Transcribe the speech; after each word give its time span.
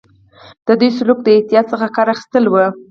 د 0.65 0.69
دوی 0.79 0.89
سلوک 0.97 1.19
د 1.23 1.27
احتیاط 1.37 1.65
څخه 1.73 1.87
کار 1.95 2.07
اخیستل 2.15 2.43
وو. 2.47 2.65